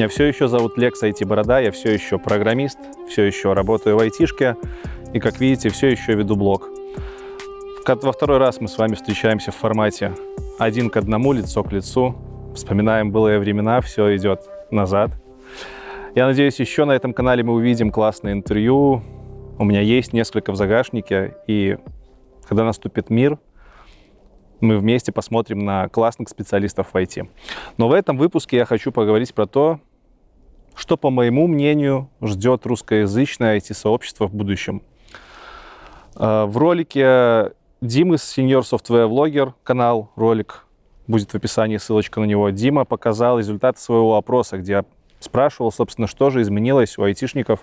[0.00, 3.98] Меня все еще зовут Лекс IT Борода, я все еще программист, все еще работаю в
[3.98, 4.56] айтишке
[5.12, 6.70] и, как видите, все еще веду блог.
[7.86, 10.14] Во второй раз мы с вами встречаемся в формате
[10.58, 12.16] один к одному, лицо к лицу.
[12.54, 14.40] Вспоминаем былые времена, все идет
[14.70, 15.10] назад.
[16.14, 19.02] Я надеюсь, еще на этом канале мы увидим классное интервью.
[19.58, 21.76] У меня есть несколько в загашнике, и
[22.48, 23.38] когда наступит мир,
[24.60, 27.28] мы вместе посмотрим на классных специалистов в IT.
[27.76, 29.80] Но в этом выпуске я хочу поговорить про то,
[30.74, 34.82] что, по моему мнению, ждет русскоязычное IT-сообщество в будущем.
[36.16, 40.66] А, в ролике Димы Senior Software Vlogger, канал, ролик,
[41.06, 44.84] будет в описании ссылочка на него, Дима показал результаты своего опроса, где
[45.18, 47.60] спрашивал, собственно, что же изменилось у айтишников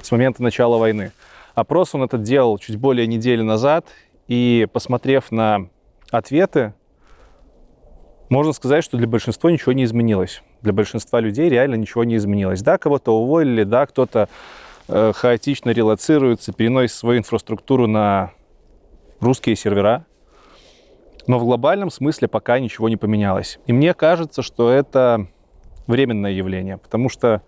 [0.00, 1.12] с момента начала войны.
[1.54, 3.86] Опрос он этот делал чуть более недели назад,
[4.26, 5.68] и посмотрев на
[6.10, 6.74] ответы,
[8.28, 10.42] можно сказать, что для большинства ничего не изменилось.
[10.62, 12.62] Для большинства людей реально ничего не изменилось.
[12.62, 14.28] Да, кого-то уволили, да, кто-то
[14.88, 18.32] э, хаотично релацируется, переносит свою инфраструктуру на
[19.20, 20.04] русские сервера.
[21.26, 23.58] Но в глобальном смысле пока ничего не поменялось.
[23.66, 25.26] И мне кажется, что это
[25.86, 27.42] временное явление, потому что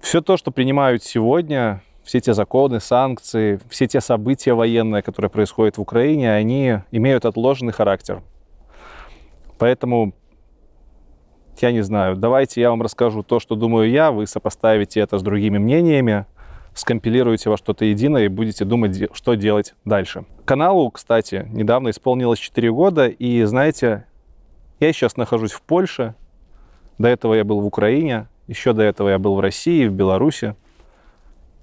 [0.00, 5.76] все то, что принимают сегодня, все те законы, санкции, все те события военные, которые происходят
[5.76, 8.22] в Украине, они имеют отложенный характер.
[9.58, 10.14] Поэтому,
[11.62, 15.22] я не знаю, давайте я вам расскажу то, что думаю я, вы сопоставите это с
[15.22, 16.26] другими мнениями,
[16.74, 20.24] скомпилируете во что-то единое и будете думать, что делать дальше.
[20.44, 24.04] Каналу, кстати, недавно исполнилось 4 года, и, знаете,
[24.80, 26.14] я сейчас нахожусь в Польше,
[26.98, 30.56] до этого я был в Украине, еще до этого я был в России, в Беларуси.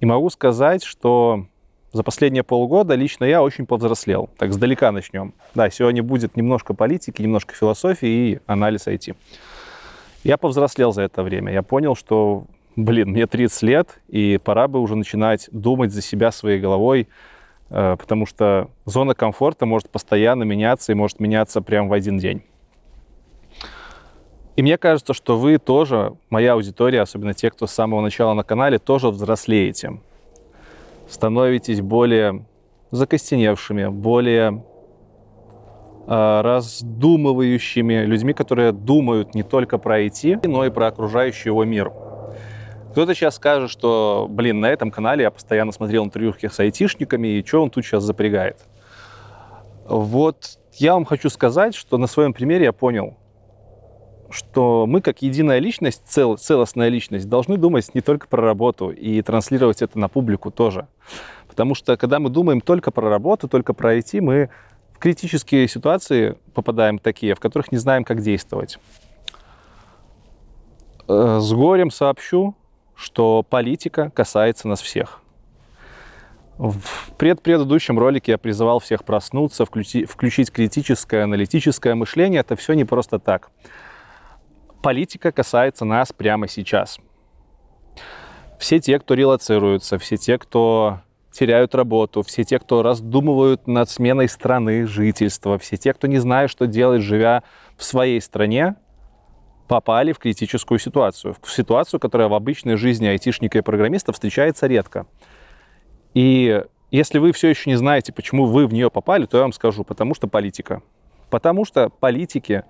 [0.00, 1.46] И могу сказать, что
[1.92, 4.28] за последние полгода лично я очень повзрослел.
[4.38, 5.34] Так, сдалека начнем.
[5.54, 9.16] Да, сегодня будет немножко политики, немножко философии и анализ IT.
[10.26, 11.52] Я повзрослел за это время.
[11.52, 16.32] Я понял, что, блин, мне 30 лет, и пора бы уже начинать думать за себя
[16.32, 17.06] своей головой,
[17.70, 22.42] э, потому что зона комфорта может постоянно меняться и может меняться прямо в один день.
[24.56, 28.42] И мне кажется, что вы тоже, моя аудитория, особенно те, кто с самого начала на
[28.42, 30.00] канале, тоже взрослеете.
[31.08, 32.44] Становитесь более
[32.90, 34.64] закостеневшими, более
[36.06, 41.92] раздумывающими людьми, которые думают не только про IT, но и про окружающий его мир.
[42.92, 47.44] Кто-то сейчас скажет, что, блин, на этом канале я постоянно смотрел интервью с айтишниками, и
[47.44, 48.64] что он тут сейчас запрягает?
[49.86, 53.16] Вот я вам хочу сказать, что на своем примере я понял,
[54.30, 59.20] что мы как единая личность, цел, целостная личность, должны думать не только про работу и
[59.22, 60.88] транслировать это на публику тоже.
[61.48, 64.50] Потому что когда мы думаем только про работу, только про IT, мы
[64.96, 68.78] в критические ситуации попадаем такие, в которых не знаем, как действовать.
[71.06, 72.56] Э, с горем сообщу,
[72.96, 75.20] что политика касается нас всех.
[76.56, 82.40] В предпредыдущем ролике я призывал всех проснуться, включи, включить критическое, аналитическое мышление.
[82.40, 83.50] Это все не просто так
[84.86, 87.00] политика касается нас прямо сейчас.
[88.56, 91.00] Все те, кто релацируются, все те, кто
[91.36, 96.50] теряют работу, все те, кто раздумывают над сменой страны жительства, все те, кто не знает,
[96.50, 97.42] что делать, живя
[97.76, 98.76] в своей стране,
[99.68, 101.36] попали в критическую ситуацию.
[101.42, 105.06] В ситуацию, которая в обычной жизни айтишника и программиста встречается редко.
[106.14, 109.52] И если вы все еще не знаете, почему вы в нее попали, то я вам
[109.52, 110.82] скажу, потому что политика.
[111.30, 112.64] Потому что политики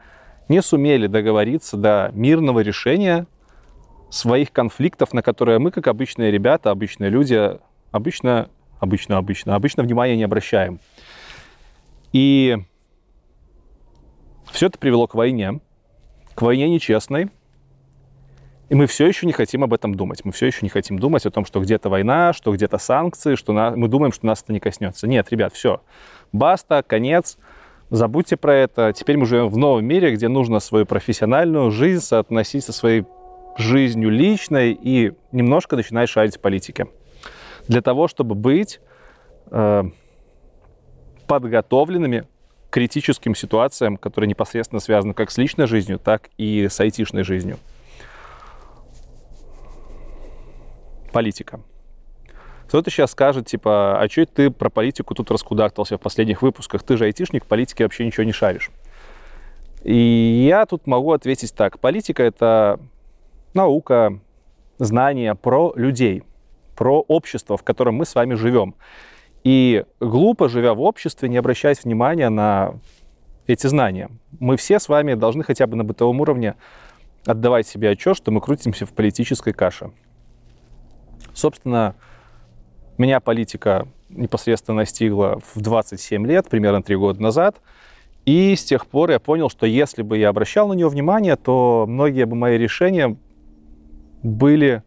[0.48, 3.26] не сумели договориться до мирного решения
[4.10, 7.58] своих конфликтов, на которые мы, как обычные ребята, обычные люди,
[7.90, 8.48] обычно,
[8.78, 10.80] обычно, обычно, обычно внимания не обращаем.
[12.12, 12.56] И
[14.50, 15.60] все это привело к войне,
[16.34, 17.30] к войне нечестной,
[18.68, 20.24] и мы все еще не хотим об этом думать.
[20.24, 23.52] Мы все еще не хотим думать о том, что где-то война, что где-то санкции, что
[23.52, 23.70] на...
[23.70, 25.06] мы думаем, что нас это не коснется.
[25.06, 25.82] Нет, ребят, все.
[26.32, 27.38] Баста, конец.
[27.90, 28.92] Забудьте про это.
[28.92, 33.04] Теперь мы живем в новом мире, где нужно свою профессиональную жизнь соотносить со своей
[33.56, 36.88] жизнью личной и немножко начинать шарить в политике.
[37.68, 38.80] Для того, чтобы быть
[39.50, 39.84] э,
[41.26, 42.26] подготовленными
[42.68, 47.58] к критическим ситуациям, которые непосредственно связаны как с личной жизнью, так и с айтишной жизнью.
[51.12, 51.60] Политика.
[52.68, 56.82] Кто-то сейчас скажет, типа, а что ты про политику тут раскудахтался в последних выпусках?
[56.82, 58.70] Ты же айтишник, в политике вообще ничего не шаришь.
[59.82, 61.78] И я тут могу ответить так.
[61.78, 62.80] Политика— это
[63.54, 64.18] наука,
[64.78, 66.24] знания про людей,
[66.76, 68.74] про общество, в котором мы с вами живем.
[69.42, 72.74] И глупо, живя в обществе, не обращать внимания на
[73.46, 74.10] эти знания.
[74.38, 76.54] Мы все с вами должны хотя бы на бытовом уровне
[77.24, 79.90] отдавать себе отчет, что мы крутимся в политической каше.
[81.32, 81.94] Собственно,
[82.98, 87.60] меня политика непосредственно настигла в 27 лет, примерно 3 года назад.
[88.24, 91.84] И с тех пор я понял, что если бы я обращал на нее внимание, то
[91.88, 93.16] многие бы мои решения
[94.22, 94.82] были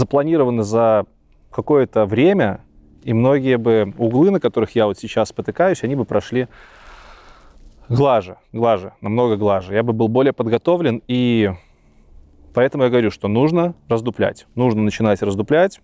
[0.00, 1.04] запланированы за
[1.50, 2.62] какое-то время,
[3.04, 6.48] и многие бы углы, на которых я вот сейчас спотыкаюсь, они бы прошли
[7.88, 9.74] глаже, глаже, намного глаже.
[9.74, 11.52] Я бы был более подготовлен, и
[12.54, 14.46] поэтому я говорю, что нужно раздуплять.
[14.54, 15.80] Нужно начинать раздуплять,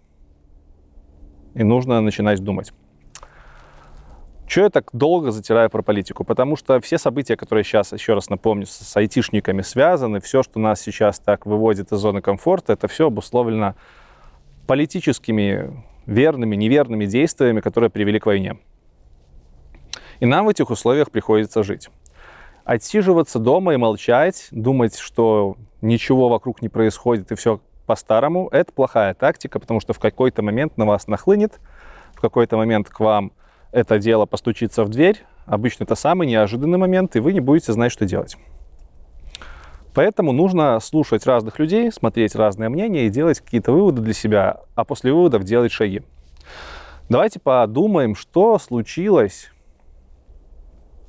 [1.54, 2.72] и нужно начинать думать.
[4.46, 6.24] Чего я так долго затираю про политику?
[6.24, 10.80] Потому что все события, которые сейчас, еще раз напомню, с айтишниками связаны, все, что нас
[10.80, 13.74] сейчас так выводит из зоны комфорта, это все обусловлено
[14.66, 18.58] политическими верными, неверными действиями, которые привели к войне.
[20.20, 21.90] И нам в этих условиях приходится жить.
[22.64, 29.14] Отсиживаться дома и молчать, думать, что ничего вокруг не происходит и все по-старому, это плохая
[29.14, 31.60] тактика, потому что в какой-то момент на вас нахлынет,
[32.14, 33.32] в какой-то момент к вам
[33.70, 35.24] это дело постучится в дверь.
[35.44, 38.36] Обычно это самый неожиданный момент, и вы не будете знать, что делать.
[39.96, 44.84] Поэтому нужно слушать разных людей, смотреть разные мнения и делать какие-то выводы для себя, а
[44.84, 46.02] после выводов делать шаги.
[47.08, 49.50] Давайте подумаем, что случилось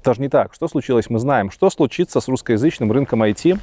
[0.06, 0.54] даже не так.
[0.54, 1.52] Что случилось, мы знаем.
[1.52, 3.60] Что случится с русскоязычным рынком IT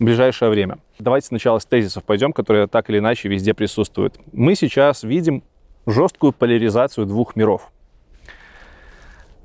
[0.00, 0.78] в ближайшее время?
[0.98, 4.18] Давайте сначала с тезисов пойдем, которые так или иначе везде присутствуют.
[4.32, 5.44] Мы сейчас видим
[5.86, 7.70] жесткую поляризацию двух миров.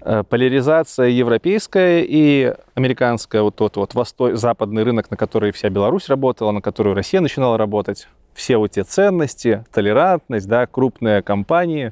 [0.02, 4.36] Э, поляризация европейская и американская, вот тот вот восто...
[4.36, 8.84] западный рынок, на который вся Беларусь работала, на который Россия начинала работать, все вот те
[8.84, 11.92] ценности, толерантность, да, крупные компании,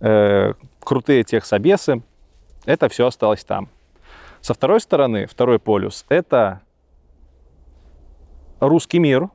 [0.00, 2.02] э, крутые техсобесы,
[2.66, 3.68] это все осталось там.
[4.40, 6.60] Со второй стороны, второй полюс, это
[8.60, 9.30] русский мир,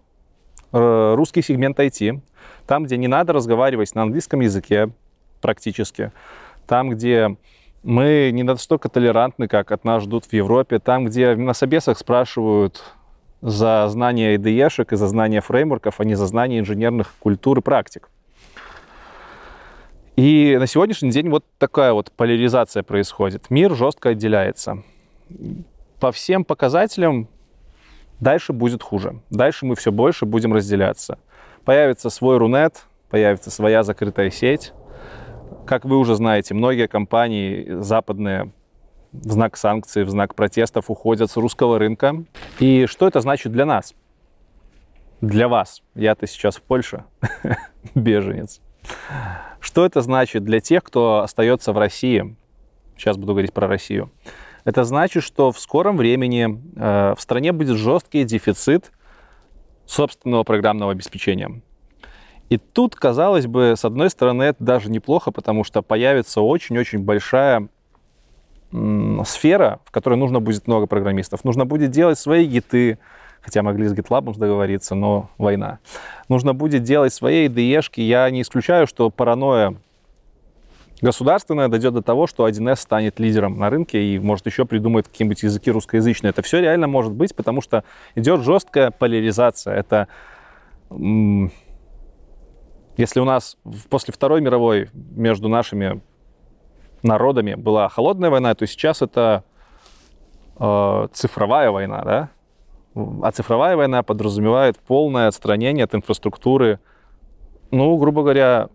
[0.72, 2.22] э, русский сегмент IT,
[2.66, 4.90] там, где не надо разговаривать на английском языке
[5.42, 6.14] практически,
[6.66, 7.36] там, где
[7.84, 10.80] мы не настолько толерантны, как от нас ждут в Европе.
[10.80, 12.84] Там, где на собесах спрашивают
[13.42, 18.10] за знание IDE-шек и за знание фреймворков, а не за знание инженерных культур и практик.
[20.18, 23.50] И на сегодняшний день вот такая вот поляризация происходит.
[23.50, 24.84] Мир жестко отделяется.
[26.02, 27.30] По всем показателям
[28.20, 29.22] дальше будет хуже.
[29.30, 31.20] Дальше мы все больше будем разделяться.
[31.64, 34.74] Появится свой Рунет, появится своя закрытая сеть,
[35.70, 38.52] как вы уже знаете, многие компании западные
[39.12, 42.24] в знак санкций, в знак протестов уходят с русского рынка.
[42.58, 43.94] И что это значит для нас?
[45.22, 45.84] Для вас.
[45.94, 47.04] Я-то сейчас в Польше,
[47.94, 48.62] беженец.
[49.60, 52.36] Что это значит для тех, кто остается в России?
[52.98, 54.10] Сейчас буду говорить про Россию.
[54.66, 58.92] Это значит, что в скором времени э, в стране будет жесткий дефицит
[59.86, 61.62] собственного программного обеспечения.
[62.50, 67.68] И тут, казалось бы, с одной стороны, это даже неплохо, потому что появится очень-очень большая
[69.26, 71.44] сфера, в которой нужно будет много программистов.
[71.44, 73.00] Нужно будет делать свои гиты,
[73.42, 75.80] хотя могли с GitLab договориться, но война.
[76.28, 78.02] Нужно будет делать свои IDE-шки.
[78.02, 79.76] Я не исключаю, что паранойя
[81.02, 85.42] государственная дойдет до того, что 1С станет лидером на рынке и, может, еще придумает какие-нибудь
[85.42, 86.32] языки русскоязычные.
[86.32, 87.84] Это все реально может быть, потому что
[88.16, 89.76] идет жесткая поляризация.
[89.76, 90.08] Это
[93.00, 93.56] если у нас
[93.90, 96.02] после Второй мировой между нашими
[97.02, 99.46] народами была холодная война, то сейчас это
[100.60, 102.30] э, цифровая война, да?
[103.24, 106.82] А цифровая война подразумевает полное отстранение от инфраструктуры,
[107.72, 108.68] ну, грубо говоря,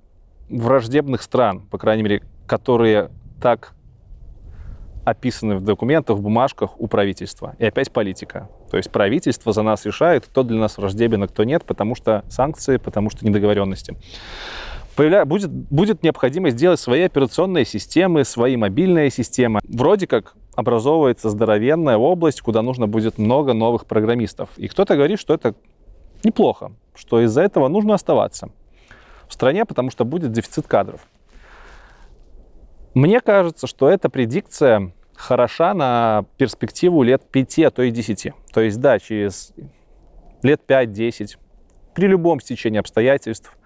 [0.49, 3.11] враждебных стран, по крайней мере, которые
[3.43, 3.74] так
[5.04, 7.54] описаны в документах, в бумажках у правительства.
[7.58, 8.49] И опять политика.
[8.70, 12.25] То есть правительство за нас решает, кто для нас враждебен, а кто нет, потому что
[12.28, 13.96] санкции, потому что недоговоренности.
[14.96, 15.25] Появля...
[15.25, 19.61] Будет, будет необходимость сделать свои операционные системы, свои мобильные системы.
[19.64, 24.50] Вроде как образовывается здоровенная область, куда нужно будет много новых программистов.
[24.56, 25.54] И кто-то говорит, что это
[26.23, 28.50] неплохо, что из-за этого нужно оставаться
[29.28, 31.00] в стране, потому что будет дефицит кадров.
[32.94, 38.32] Мне кажется, что эта предикция хороша на перспективу лет 5, а то и 10.
[38.52, 39.52] То есть, да, через
[40.42, 41.36] лет 5-10,
[41.94, 43.56] при любом стечении обстоятельств,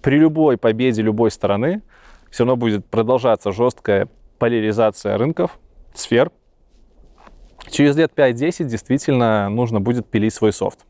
[0.00, 1.82] при любой победе любой стороны,
[2.30, 5.58] все равно будет продолжаться жесткая поляризация рынков,
[5.94, 6.30] сфер.
[7.70, 10.86] Через лет 5-10 действительно нужно будет пилить свой софт.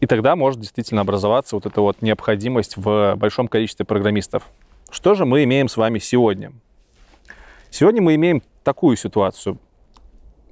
[0.00, 4.44] И тогда может действительно образоваться вот эта вот необходимость в большом количестве программистов.
[4.90, 6.52] Что же мы имеем с вами сегодня?
[7.70, 9.58] Сегодня мы имеем такую ситуацию.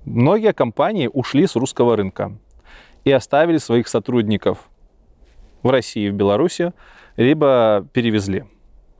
[0.04, 2.36] Многие компании ушли с русского рынка.
[3.04, 4.70] и оставили своих сотрудников
[5.62, 6.72] в России в Беларуси,
[7.16, 8.44] либо перевезли.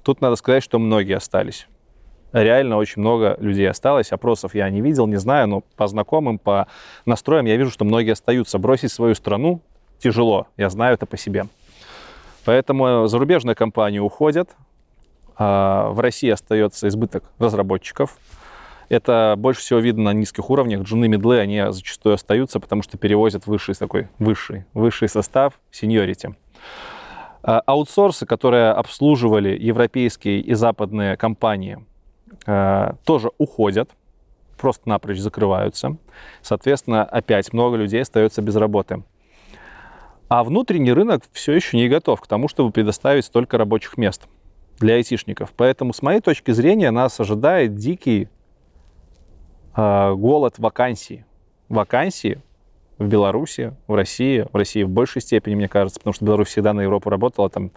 [0.03, 1.67] Тут надо сказать, что многие остались.
[2.33, 4.12] Реально очень много людей осталось.
[4.12, 6.67] Опросов я не видел, не знаю, но по знакомым, по
[7.07, 8.59] настроям я вижу, что многие остаются.
[8.59, 9.62] Бросить свою страну
[9.99, 11.47] тяжело, я знаю это по себе.
[12.45, 14.50] Поэтому зарубежные компании уходят,
[15.38, 18.17] в России остается избыток разработчиков.
[18.88, 20.83] Это больше всего видно на низких уровнях.
[20.83, 26.35] Джуны, медлы, они зачастую остаются, потому что перевозят высший такой, высший, высший состав, сеньорити.
[27.43, 31.85] А аутсорсы, которые обслуживали европейские и западные компании,
[32.47, 33.91] э, тоже уходят,
[34.57, 35.97] просто напрочь закрываются.
[36.41, 39.03] Соответственно, опять много людей остается без работы.
[40.29, 44.26] А внутренний рынок все еще не готов к тому, чтобы предоставить столько рабочих мест
[44.78, 45.52] для айтишников.
[45.57, 48.28] Поэтому, с моей точки зрения, нас ожидает дикий
[49.76, 51.25] э, голод вакансий.
[51.69, 52.40] Вакансии
[52.99, 56.73] в Беларуси, в России, в России в большей степени, мне кажется, потому что Беларусь всегда
[56.73, 57.71] на Европу работала, там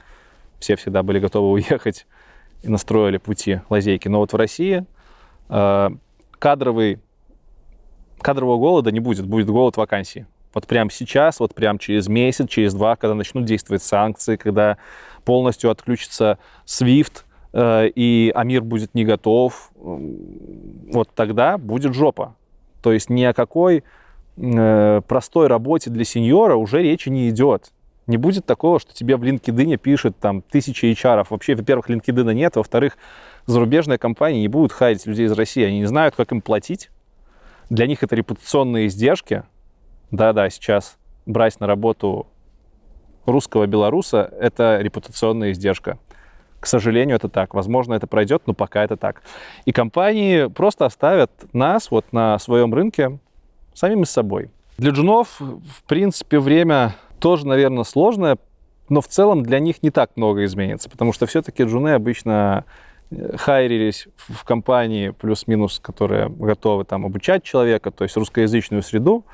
[0.59, 2.05] все всегда были готовы уехать
[2.63, 4.07] и настроили пути, лазейки.
[4.07, 4.85] Но вот в России
[5.49, 5.89] э,
[6.39, 6.99] кадровый,
[8.21, 10.25] кадрового голода не будет, будет голод вакансий.
[10.53, 14.77] Вот прямо сейчас, вот прямо через месяц, через два, когда начнут действовать санкции, когда
[15.27, 22.37] полностью отключится SWIFT, э, и Амир будет не готов, вот тогда будет жопа.
[22.81, 23.83] То есть ни о какой
[24.37, 27.73] э, простой работе для сеньора уже речи не идет.
[28.07, 31.27] Не будет такого, что тебе в LinkedIn пишет там тысячи HR.
[31.29, 32.97] Вообще, во-первых, LinkedIn нет, во-вторых,
[33.47, 35.65] зарубежные компании не будут хайить людей из России.
[35.65, 36.89] Они не знают, как им платить.
[37.69, 39.43] Для них это репутационные издержки.
[40.09, 42.27] Да-да, сейчас брать на работу
[43.27, 45.99] русского белоруса— это репутационная издержка.
[46.59, 47.53] К сожалению, это так.
[47.53, 49.21] Возможно, это пройдет, но пока это так.
[49.65, 53.19] И компании просто оставят нас вот на своем рынке
[53.73, 54.49] самими собой.
[54.77, 58.37] Для джунов, в принципе, время тоже, наверное, сложное,
[58.89, 62.65] но в целом для них не так много изменится, потому что все-таки джуны обычно
[63.11, 69.25] э, хайрились в компании плюс-минус, которые готовы там обучать человека, то есть русскоязычную среду.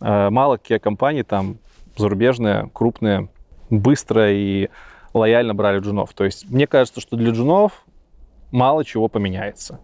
[0.00, 1.58] Э, мало какие компании там
[1.96, 3.28] зарубежные, крупные,
[3.70, 4.68] быстро и
[5.12, 6.12] лояльно брали джунов.
[6.12, 7.84] То есть мне кажется, что для джунов
[8.50, 9.80] мало чего поменяется.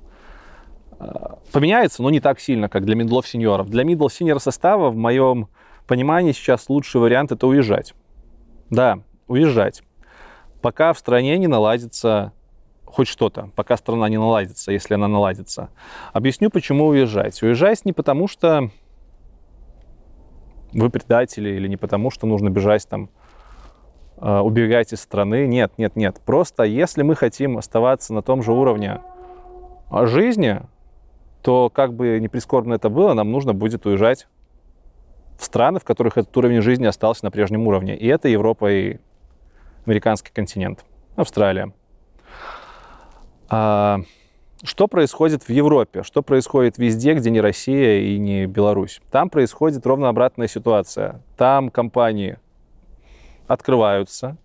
[0.98, 3.68] Э, поменяется, но не так сильно, как для мидлов сеньоров.
[3.68, 5.48] Для middle senior состава, в моем
[5.86, 7.94] понимании, сейчас лучший вариант это уезжать.
[8.68, 9.82] Да, уезжать.
[10.60, 12.32] Пока в стране не наладится
[12.84, 15.70] хоть что-то, пока страна не наладится, если она наладится.
[16.12, 17.40] Объясню, почему уезжать.
[17.42, 18.70] Уезжать не потому, что
[20.72, 23.10] вы предатели, или не потому, что нужно бежать там
[24.20, 25.46] убегать из страны.
[25.46, 26.20] Нет, нет, нет.
[26.24, 29.00] Просто если мы хотим оставаться на том же уровне
[29.90, 30.60] жизни,
[31.42, 34.28] то, как бы не прискорбно это было, нам нужно будет уезжать
[35.38, 37.96] в страны, в которых этот уровень жизни остался на прежнем уровне.
[37.96, 38.98] И это Европа и
[39.86, 40.84] американский континент,
[41.16, 41.72] Австралия.
[43.48, 44.00] А,
[44.62, 46.02] что происходит в Европе?
[46.02, 49.00] Что происходит везде, где не Россия и не Беларусь?
[49.10, 51.22] Там происходит ровно обратная ситуация.
[51.38, 52.38] Там компании
[53.50, 54.36] открываются.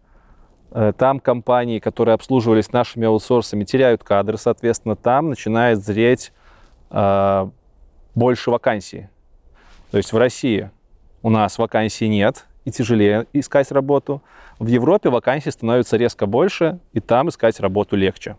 [0.71, 6.33] Э, там компании, которые обслуживались нашими аутсорсами, теряют кадры, соответственно, там начинает зреть
[6.89, 7.49] э,
[8.15, 9.07] больше вакансий.
[9.91, 10.71] То есть в России
[11.21, 14.23] у нас вакансий нет, и тяжелее искать работу.
[14.57, 18.37] В Европе вакансий становится резко больше, и там искать работу легче.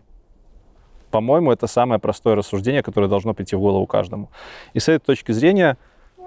[1.11, 4.29] По-моему, это самое простое рассуждение, которое должно прийти в голову каждому.
[4.73, 5.77] И с этой точки зрения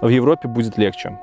[0.01, 1.19] в Европе будет легче.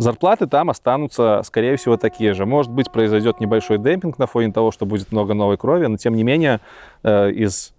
[0.00, 2.46] Зарплаты там останутся, скорее всего, такие же.
[2.46, 6.14] Может быть, произойдет небольшой демпинг на фоне того, что будет много новой крови, но тем
[6.14, 6.60] не менее
[7.02, 7.74] э, из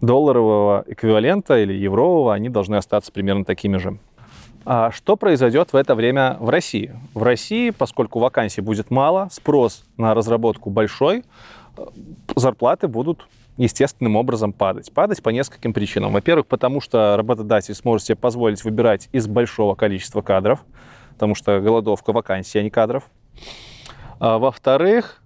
[0.00, 3.98] долларового эквивалента или еврового они должны остаться примерно такими же.
[4.64, 6.98] А что произойдет в это время в России?
[7.12, 11.24] В России, поскольку вакансий будет мало, спрос на разработку большой,
[11.76, 11.82] э,
[12.34, 14.90] зарплаты будут естественным образом падать.
[14.90, 16.14] Падать по нескольким причинам.
[16.14, 20.60] Во-первых, потому что работодатель сможет себе позволить выбирать из большого количества кадров
[21.20, 23.10] потому что голодовка вакансий, а не кадров.
[24.20, 25.22] А, во-вторых,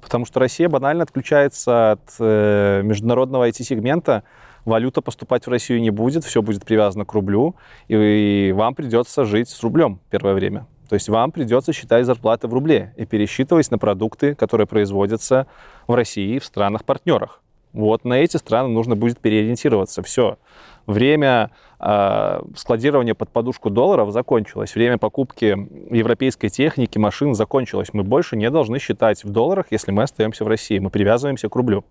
[0.00, 4.22] потому что Россия банально отключается от э, международного IT-сегмента,
[4.64, 7.54] валюта поступать в Россию не будет, все будет привязано к рублю,
[7.86, 10.66] и, и вам придется жить с рублем первое время.
[10.88, 15.46] То есть вам придется считать зарплаты в рубле и пересчитывать на продукты, которые производятся
[15.86, 17.43] в России и в странах-партнерах.
[17.74, 20.02] Вот на эти страны нужно будет переориентироваться.
[20.02, 20.38] Все.
[20.86, 21.50] Время
[21.80, 24.76] э, складирования под подушку долларов закончилось.
[24.76, 27.88] Время покупки европейской техники, машин закончилось.
[27.92, 30.78] Мы больше не должны считать в долларах, если мы остаемся в России.
[30.78, 31.84] Мы привязываемся к рублю.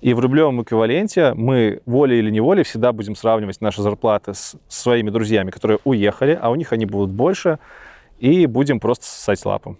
[0.00, 5.10] И в рублевом эквиваленте мы волей или неволей всегда будем сравнивать наши зарплаты с своими
[5.10, 7.58] друзьями, которые уехали, а у них они будут больше,
[8.18, 9.76] и будем просто ссать лапом.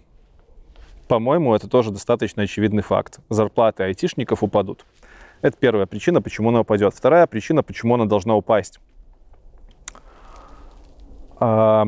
[1.11, 3.19] По-моему, это тоже достаточно очевидный факт.
[3.27, 4.85] Зарплаты айтишников упадут.
[5.41, 6.93] Это первая причина, почему она упадет.
[6.95, 8.79] Вторая причина, почему она должна упасть.
[11.37, 11.87] А,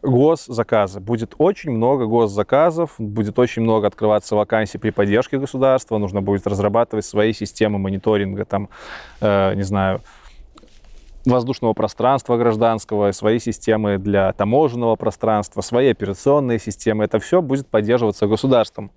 [0.00, 1.00] госзаказы.
[1.00, 7.04] Будет очень много госзаказов, будет очень много открываться вакансий при поддержке государства, нужно будет разрабатывать
[7.04, 8.70] свои системы мониторинга, там,
[9.20, 10.00] э, не знаю,
[11.30, 17.04] воздушного пространства гражданского, свои системы для таможенного пространства, свои операционные системы.
[17.04, 18.90] Это все будет поддерживаться государством.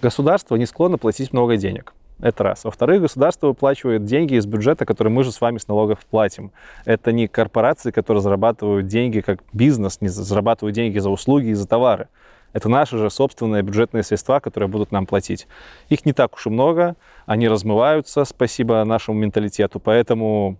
[0.00, 1.94] Государство не склонно платить много денег.
[2.20, 2.64] Это раз.
[2.64, 6.52] Во-вторых, государство выплачивает деньги из бюджета, которые мы же с вами с налогов платим.
[6.84, 11.66] Это не корпорации, которые зарабатывают деньги как бизнес, не зарабатывают деньги за услуги и за
[11.66, 12.08] товары.
[12.52, 15.48] Это наши же собственные бюджетные средства, которые будут нам платить.
[15.88, 20.58] Их не так уж и много, они размываются, спасибо нашему менталитету, поэтому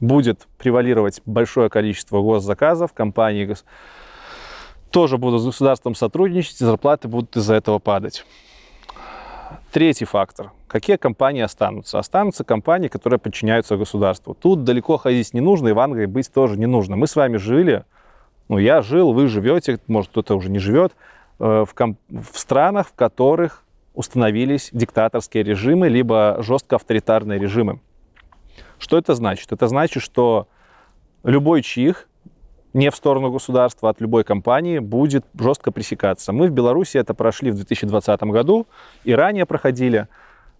[0.00, 3.54] будет превалировать большое количество госзаказов, компании
[4.90, 8.24] тоже будут с государством сотрудничать, и зарплаты будут из-за этого падать.
[9.72, 10.52] Третий фактор.
[10.68, 11.98] Какие компании останутся?
[11.98, 14.34] Останутся компании, которые подчиняются государству.
[14.34, 16.96] Тут далеко ходить не нужно, и в Англии быть тоже не нужно.
[16.96, 17.84] Мы с вами жили,
[18.48, 20.92] ну, я жил, вы живете, может, кто-то уже не живет,
[21.38, 27.80] э, в, ком- в странах, в которых установились диктаторские режимы, либо жестко авторитарные режимы.
[28.78, 29.52] Что это значит?
[29.52, 30.48] Это значит, что
[31.24, 32.08] любой чих
[32.76, 36.32] не в сторону государства, от любой компании будет жестко пресекаться.
[36.32, 38.66] Мы в Беларуси это прошли в 2020 году
[39.04, 40.08] и ранее проходили.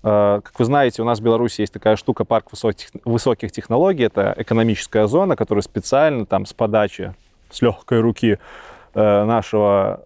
[0.03, 2.49] Э, как вы знаете, у нас в Беларуси есть такая штука парк
[3.05, 4.05] высоких, технологий.
[4.05, 7.15] Это экономическая зона, которая специально там с подачи,
[7.51, 8.39] с легкой руки
[8.95, 10.01] э, нашего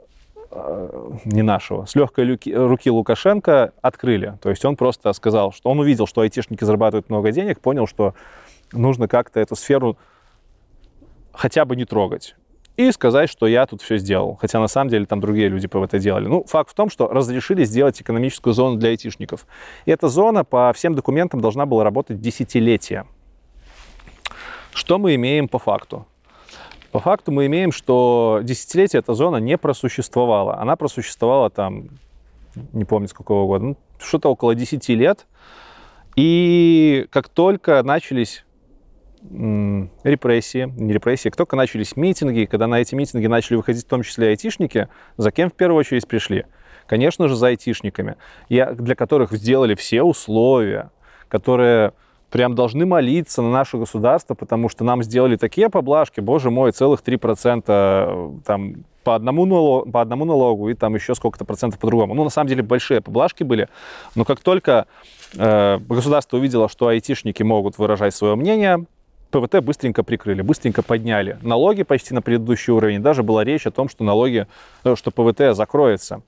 [1.25, 4.37] не нашего, с легкой руки Лукашенко открыли.
[4.43, 8.15] То есть он просто сказал, что он увидел, что айтишники зарабатывают много денег, понял, что
[8.73, 9.97] нужно как-то эту сферу
[11.33, 12.35] хотя бы не трогать
[12.77, 14.37] и сказать, что я тут все сделал.
[14.41, 16.27] Хотя на самом деле там другие люди по это делали.
[16.27, 19.47] Ну, факт в том, что разрешили сделать экономическую зону для айтишников.
[19.85, 23.07] И эта зона по всем документам должна была работать десятилетия.
[24.73, 26.07] Что мы имеем по факту?
[26.93, 30.59] По факту мы имеем, что десятилетия эта зона не просуществовала.
[30.59, 31.89] Она просуществовала там,
[32.73, 35.27] не помню с какого года, ну, что-то около 10 лет.
[36.17, 38.45] И как только начались
[39.23, 44.03] репрессии, не репрессии, как только начались митинги, когда на эти митинги начали выходить в том
[44.03, 46.47] числе айтишники, за кем в первую очередь пришли?
[46.87, 48.17] Конечно же, за айтишниками,
[48.49, 50.91] для которых сделали все условия,
[51.29, 51.93] которые
[52.31, 57.03] прям должны молиться на наше государство, потому что нам сделали такие поблажки, боже мой, целых
[57.03, 62.15] 3% э, там, по одному, налогу, по одному налогу и там еще сколько-то процентов по-другому.
[62.15, 63.69] Ну, на самом деле, большие поблажки были,
[64.15, 64.87] но как только
[65.37, 68.85] э, государство увидело, что айтишники могут выражать свое мнение,
[69.31, 71.39] ПВТ быстренько прикрыли, быстренько подняли.
[71.43, 73.01] Налоги почти на предыдущий уровень.
[73.01, 74.47] Даже была речь о том, что налоги,
[74.85, 76.23] э, что ПВТ закроется.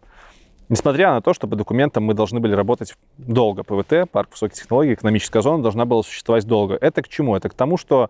[0.73, 3.63] Несмотря на то, что по документам мы должны были работать долго.
[3.63, 6.79] ПВТ, парк высоких технологий, экономическая зона должна была существовать долго.
[6.81, 7.37] Это к чему?
[7.37, 8.09] Это к тому, что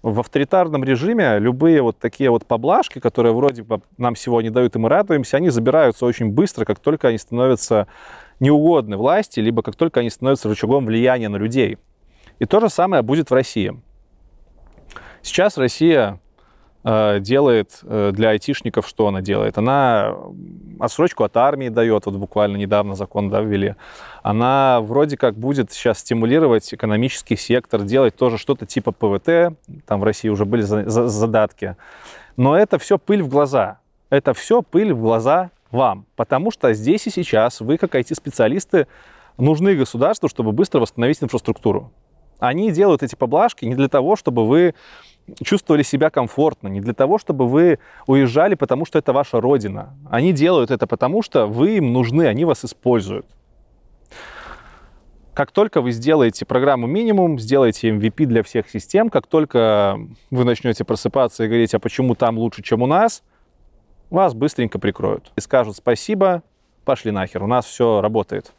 [0.00, 4.78] в авторитарном режиме любые вот такие вот поблажки, которые вроде бы нам сегодня дают, и
[4.78, 7.88] мы радуемся, они забираются очень быстро, как только они становятся
[8.38, 11.78] неугодны власти, либо как только они становятся рычагом влияния на людей.
[12.38, 13.76] И то же самое будет в России.
[15.20, 16.20] Сейчас Россия
[16.84, 19.56] делает э, для айтишников, что она делает?
[19.56, 20.14] Она
[20.78, 23.74] отсрочку от армии дает, вот буквально недавно закон да, ввели.
[24.22, 30.04] Она вроде как будет сейчас стимулировать экономический сектор, делать тоже что-то типа ПВТ, там в
[30.04, 31.76] России уже были задатки.
[32.36, 33.78] Но это все пыль в глаза.
[34.10, 38.86] Это все пыль в глаза вам, потому что здесь и сейчас вы, как IT-специалисты,
[39.38, 41.90] нужны государству, чтобы быстро восстановить инфраструктуру.
[42.38, 44.74] Они делают эти поблажки не для того, чтобы вы
[45.42, 49.94] чувствовали себя комфортно, не для того, чтобы вы уезжали, потому что это ваша родина.
[50.10, 53.26] Они делают это потому, что вы им нужны, они вас используют.
[55.32, 59.98] Как только вы сделаете программу минимум, сделаете MVP для всех систем, как только
[60.30, 63.24] вы начнете просыпаться и говорить, а почему там лучше, чем у нас,
[64.10, 65.32] вас быстренько прикроют.
[65.36, 66.44] И скажут спасибо,
[66.84, 68.52] пошли нахер, у нас все работает.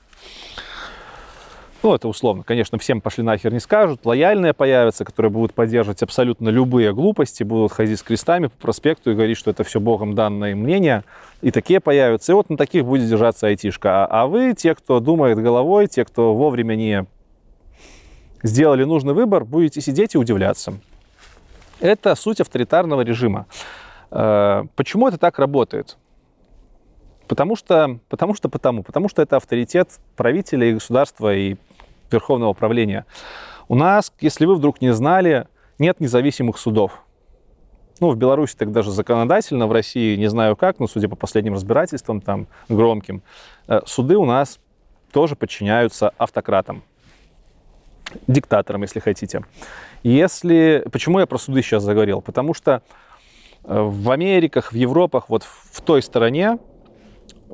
[1.85, 2.41] Ну, это условно.
[2.41, 4.07] Конечно, всем пошли нахер не скажут.
[4.07, 9.13] Лояльные появятся, которые будут поддерживать абсолютно любые глупости, будут ходить с крестами по проспекту и
[9.13, 11.03] говорить, что это все богом данное мнение.
[11.43, 12.31] И такие появятся.
[12.31, 14.05] И вот на таких будет держаться айтишка.
[14.05, 17.05] А, а вы, те, кто думает головой, те, кто вовремя не
[18.41, 20.79] сделали нужный выбор, будете сидеть и удивляться.
[21.81, 23.45] Это суть авторитарного режима.
[24.09, 25.97] Э, почему это так работает?
[27.27, 28.81] Потому что, потому что потому.
[28.81, 31.57] Потому что это авторитет правителя и государства, и
[32.11, 33.05] верховного правления.
[33.67, 35.47] У нас, если вы вдруг не знали,
[35.79, 37.01] нет независимых судов.
[37.99, 41.53] Ну, в Беларуси так даже законодательно, в России не знаю как, но судя по последним
[41.53, 43.23] разбирательствам, там, громким,
[43.67, 44.59] э, суды у нас
[45.11, 46.83] тоже подчиняются автократам,
[48.27, 49.43] диктаторам, если хотите.
[50.03, 50.85] Если...
[50.91, 52.21] Почему я про суды сейчас заговорил?
[52.21, 52.81] Потому что
[53.63, 56.59] э, в Америках, в Европах, вот в той стороне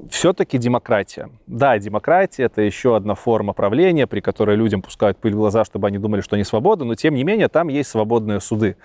[0.10, 1.30] все-таки демократия.
[1.48, 5.88] Да, демократия— это еще одна форма правления, при которой людям пускают пыль в глаза, чтобы
[5.88, 8.78] они думали, что они свободны, но тем не менее там есть свободные суды.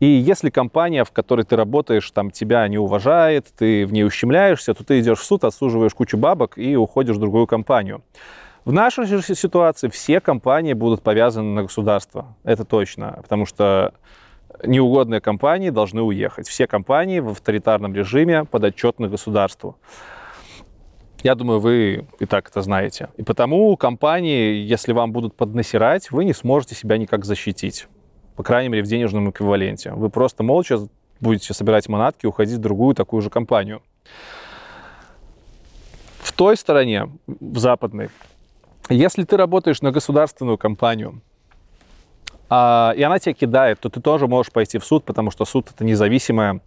[0.00, 4.72] И если компания, в которой ты работаешь, там тебя не уважает, ты в ней ущемляешься,
[4.72, 8.02] то ты идешь в суд, отсуживаешь кучу бабок и уходишь в другую компанию.
[8.64, 12.34] В нашей же ситуации все компании будут повязаны на государство.
[12.44, 13.18] Это точно.
[13.22, 13.92] Потому что
[14.64, 16.48] неугодные компании должны уехать.
[16.48, 19.76] Все компании в авторитарном режиме подотчетны государству.
[21.22, 23.10] Я думаю, вы и так это знаете.
[23.16, 27.86] И потому компании, если вам будут поднасирать, вы не сможете себя никак защитить.
[28.36, 29.92] По крайней мере, в денежном эквиваленте.
[29.92, 30.78] Вы просто молча
[31.20, 33.82] будете собирать манатки и уходить в другую такую же компанию.
[36.18, 38.08] В той стороне, в западной,
[38.88, 41.20] если ты работаешь на государственную компанию,
[42.48, 45.68] а, и она тебя кидает, то ты тоже можешь пойти в суд, потому что суд
[45.72, 46.60] это независимая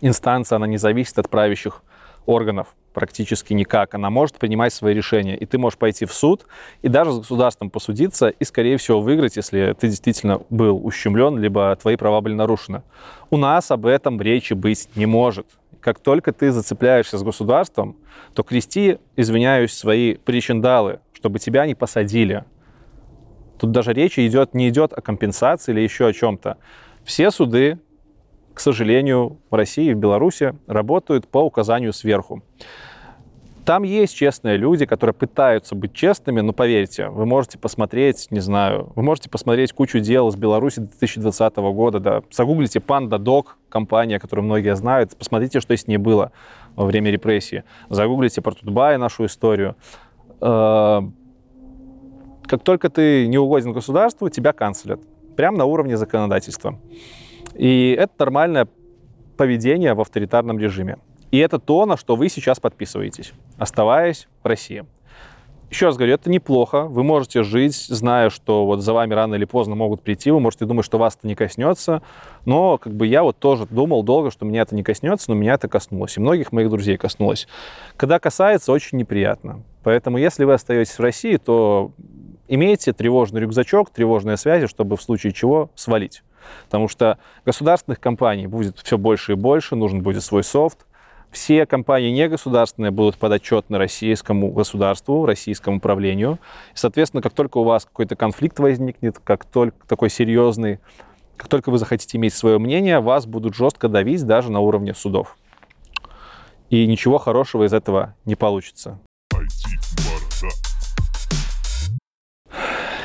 [0.00, 1.82] инстанция, она не зависит от правящих
[2.26, 3.94] органов практически никак.
[3.94, 5.36] Она может принимать свои решения.
[5.36, 6.46] И ты можешь пойти в суд
[6.82, 11.76] и даже с государством посудиться и, скорее всего, выиграть, если ты действительно был ущемлен, либо
[11.76, 12.82] твои права были нарушены.
[13.30, 15.46] У нас об этом речи быть не может.
[15.80, 17.96] Как только ты зацепляешься с государством,
[18.34, 22.44] то крести, извиняюсь, свои причиндалы, чтобы тебя не посадили.
[23.58, 26.58] Тут даже речи идет, не идет о компенсации или еще о чем-то.
[27.04, 27.78] Все суды
[28.56, 32.42] к сожалению, в России и в Беларуси работают по указанию сверху.
[33.66, 38.92] Там есть честные люди, которые пытаются быть честными, но поверьте, вы можете посмотреть, не знаю,
[38.96, 44.46] вы можете посмотреть кучу дел из Беларуси 2020 года, да, загуглите Panda Dog, компания, которую
[44.46, 46.32] многие знают, посмотрите, что с ней было
[46.76, 47.62] во время репрессии.
[47.90, 49.76] Загуглите про Тутбай нашу историю.
[50.40, 51.02] Э,
[52.46, 55.02] как только ты не угоден государству, тебя канцелят.
[55.36, 56.78] Прямо на уровне законодательства.
[57.56, 58.68] И это нормальное
[59.36, 60.98] поведение в авторитарном режиме.
[61.30, 64.84] И это то, на что вы сейчас подписываетесь, оставаясь в России.
[65.68, 66.82] Еще раз говорю, это неплохо.
[66.82, 70.30] Вы можете жить, зная, что вот за вами рано или поздно могут прийти.
[70.30, 72.02] Вы можете думать, что вас это не коснется.
[72.44, 75.54] Но как бы я вот тоже думал долго, что меня это не коснется, но меня
[75.54, 76.16] это коснулось.
[76.16, 77.48] И многих моих друзей коснулось.
[77.96, 79.64] Когда касается, очень неприятно.
[79.82, 81.90] Поэтому если вы остаетесь в России, то
[82.46, 86.22] имейте тревожный рюкзачок, тревожные связи, чтобы в случае чего свалить.
[86.64, 90.86] Потому что государственных компаний будет все больше и больше, нужен будет свой софт.
[91.30, 96.38] Все компании негосударственные будут подотчетны российскому государству, российскому правлению.
[96.74, 100.78] И, соответственно, как только у вас какой-то конфликт возникнет, как только такой серьезный,
[101.36, 105.36] как только вы захотите иметь свое мнение, вас будут жестко давить даже на уровне судов.
[106.70, 108.98] И ничего хорошего из этого не получится.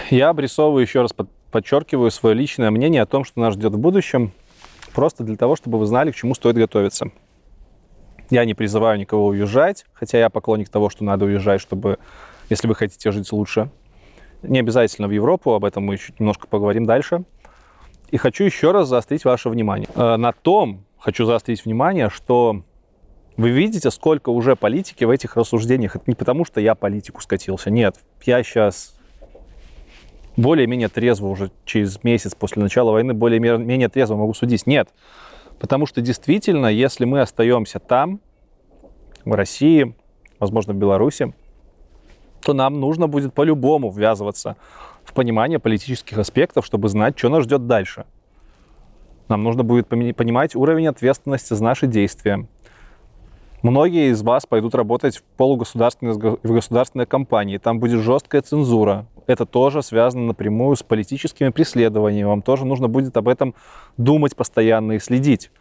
[0.10, 1.12] Я обрисовываю еще раз
[1.52, 4.32] подчеркиваю свое личное мнение о том, что нас ждет в будущем,
[4.94, 7.12] просто для того, чтобы вы знали, к чему стоит готовиться.
[8.30, 12.00] Я не призываю никого уезжать, хотя я поклонник того, что надо уезжать, чтобы,
[12.50, 13.70] если вы хотите жить лучше.
[14.42, 17.24] Не обязательно в Европу, об этом мы чуть немножко поговорим дальше.
[18.10, 19.88] И хочу еще раз заострить ваше внимание.
[19.96, 22.64] Э, на том хочу заострить внимание, что
[23.38, 25.96] вы видите, сколько уже политики в этих рассуждениях.
[25.96, 27.70] Это не потому, что я политику скатился.
[27.70, 28.96] Нет, я сейчас
[30.38, 34.66] более-менее трезво уже через месяц после начала войны, более-менее трезво могу судить.
[34.66, 34.90] Нет.
[35.60, 38.20] Потому что действительно, если мы остаемся там,
[39.26, 39.96] в России,
[40.40, 41.34] возможно, в Беларуси,
[42.42, 44.56] то нам нужно будет по-любому ввязываться
[45.04, 48.06] в понимание политических аспектов, чтобы знать, что нас ждет дальше.
[49.28, 52.48] Нам нужно будет понимать уровень ответственности за наши действия.
[53.62, 57.58] Многие из вас пойдут работать в полугосударственные в государственные компании.
[57.58, 62.28] Там будет жесткая цензура, это тоже связано напрямую с политическими преследованиями.
[62.28, 63.56] Вам тоже нужно будет об этом
[63.98, 65.52] думать постоянно и следить.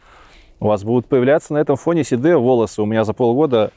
[0.60, 2.82] У вас будут появляться на этом фоне седые волосы.
[2.82, 3.70] У меня за полгода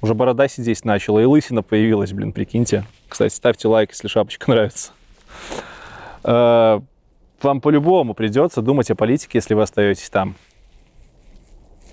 [0.00, 2.84] уже борода сидеть начала, и лысина появилась, блин, прикиньте.
[3.08, 4.92] Кстати, ставьте лайк, если шапочка нравится.
[6.24, 6.80] Э,
[7.42, 10.34] вам по-любому придется думать о политике, если вы остаетесь там.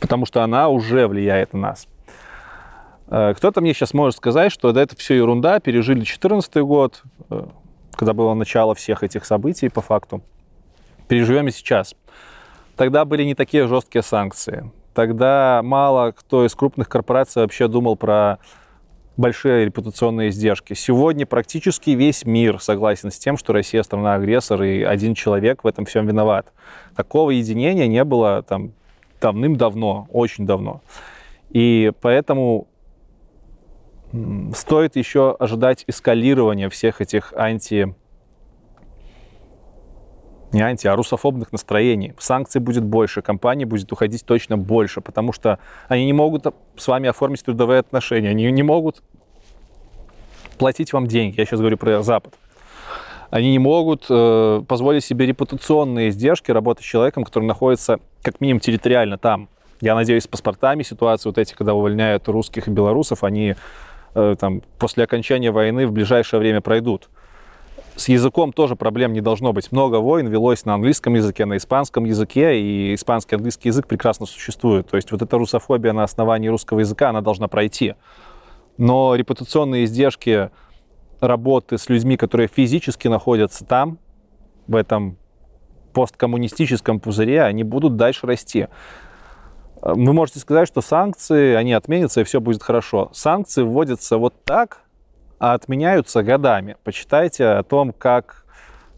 [0.06, 1.88] Потому что она уже влияет на нас.
[3.08, 7.48] Э, кто-то мне сейчас может сказать, что да, это все ерунда, пережили 2014 год, э,
[7.96, 10.22] когда было начало всех этих событий по факту.
[11.08, 11.96] Переживем и сейчас.
[12.76, 14.72] Тогда были не такие жесткие санкции.
[14.94, 18.38] Тогда мало кто из крупных корпораций вообще думал про
[19.18, 20.76] большие репутационные издержки.
[20.76, 25.86] Сегодня практически весь мир согласен с тем, что Россия страна-агрессор, и один человек в этом
[25.86, 26.54] всем виноват.
[26.96, 28.74] Такого единения не было там
[29.22, 30.82] давным-давно, очень давно.
[31.50, 32.68] И поэтому
[34.54, 37.96] стоит еще ожидать эскалирования всех этих анти
[40.56, 42.14] не анти, а русофобных настроений.
[42.18, 46.46] Санкций будет больше, компаний будет уходить точно больше, потому что они не могут
[46.78, 49.04] с вами оформить трудовые отношения, они не могут
[50.58, 51.38] платить вам деньги.
[51.38, 52.36] Я сейчас говорю про Запад.
[53.30, 58.60] Они не могут э, позволить себе репутационные издержки работы с человеком, который находится как минимум
[58.60, 59.50] территориально там.
[59.82, 63.56] Я надеюсь, с паспортами ситуации вот эти, когда увольняют русских и белорусов, они
[64.14, 67.10] э, там, после окончания войны в ближайшее время пройдут.
[67.96, 69.72] С языком тоже проблем не должно быть.
[69.72, 74.90] Много войн велось на английском языке, на испанском языке, и испанский английский язык прекрасно существует.
[74.90, 77.96] То есть вот эта русофобия на основании русского языка, она должна пройти.
[78.78, 80.50] Но репутационные издержки
[81.20, 84.00] работы с людьми, которые физически находятся там,
[84.68, 85.18] в этом
[85.94, 88.68] посткоммунистическом пузыре, они будут дальше расти.
[89.82, 93.10] Вы можете сказать, что санкции, они отменятся, и все будет хорошо.
[93.14, 94.82] Санкции вводятся вот так,
[95.40, 96.76] а отменяются годами.
[96.84, 98.46] Почитайте о том, как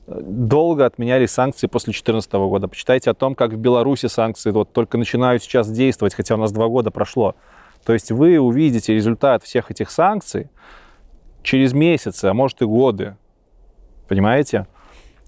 [0.08, 2.68] э, долго отменялись санкции после 2014 года.
[2.68, 6.52] Почитайте о том, как в Беларуси санкции вот только начинают сейчас действовать, хотя у нас
[6.52, 7.36] два года прошло.
[7.86, 10.50] То есть вы увидите результат всех этих санкций
[11.48, 13.16] через месяцы, а может и годы.
[14.10, 14.68] Понимаете?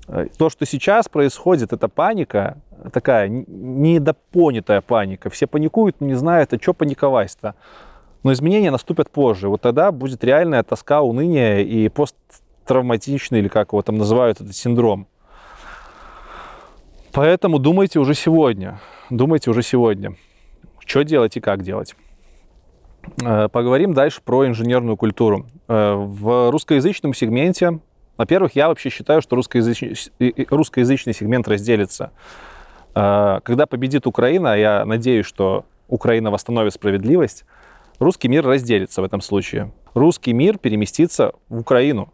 [0.10, 2.58] Э, то, что сейчас происходит, это паника,
[2.92, 5.30] такая недопонятая паника.
[5.30, 7.56] Все паникуют, но не знают, а что паниковать-то.
[8.24, 9.48] Но изменения наступят позже.
[9.48, 15.08] Вот тогда будет реальная тоска, уныние и посттравматичный, или как его там называют, этот синдром.
[17.14, 18.82] Поэтому думайте уже сегодня.
[19.10, 20.16] Думайте уже сегодня.
[20.80, 21.96] Что делать и как делать.
[23.24, 25.46] Э, поговорим дальше про инженерную культуру.
[25.70, 27.80] Э, в русскоязычном сегменте,
[28.18, 29.96] во-первых, я вообще считаю, что русскоязычный,
[30.50, 32.12] русскоязычный сегмент разделится.
[32.96, 37.46] Э, когда победит Украина, я надеюсь, что Украина восстановит справедливость,
[38.00, 39.72] русский мир разделится в этом случае.
[39.94, 42.12] Русский мир переместится в Украину.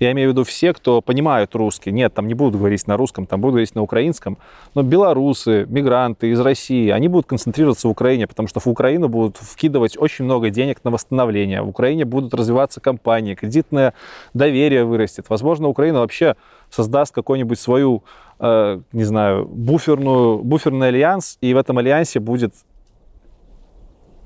[0.00, 1.92] Я имею в виду все, кто понимают русский.
[1.92, 4.38] Нет, там не будут говорить на русском, там будут говорить на украинском.
[4.74, 9.36] Но белорусы, мигранты из России, они будут концентрироваться в Украине, потому что в Украину будут
[9.36, 11.62] вкидывать очень много денег на восстановление.
[11.62, 13.94] В Украине будут развиваться компании, кредитное
[14.34, 15.26] доверие вырастет.
[15.28, 16.34] Возможно, Украина вообще
[16.70, 18.02] создаст какой-нибудь свою,
[18.40, 22.52] э, не знаю, буферную, буферный альянс, и в этом альянсе будет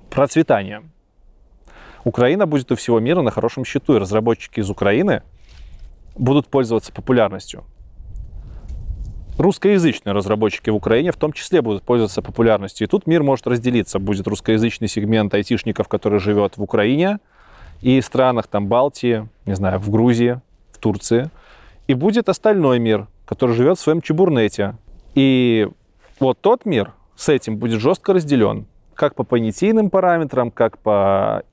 [0.09, 0.83] процветание.
[2.05, 5.23] Украина будет у всего мира на хорошем счету, и разработчики из Украины
[6.19, 7.65] будут пользоваться популярностью.
[9.39, 12.87] Русскоязычные разработчики в Украине в том числе будут пользоваться популярностью.
[12.87, 14.01] И тут мир может разделиться.
[14.01, 17.21] Будет русскоязычный сегмент айтишников, который живет в Украине
[17.81, 20.41] и странах там Балтии, не знаю, в Грузии,
[20.73, 21.31] в Турции.
[21.87, 24.77] И будет остальной мир, который живет в своем чебурнете.
[25.15, 25.69] И
[26.19, 28.67] вот тот мир с этим будет жестко разделен
[28.99, 31.45] как по понятийным параметрам, как по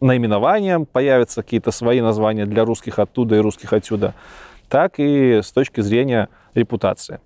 [0.00, 4.14] наименованиям появятся какие-то свои названия для русских оттуда и русских отсюда,
[4.68, 7.20] так и с точки зрения репутации.